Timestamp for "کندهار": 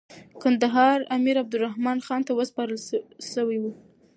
0.41-0.99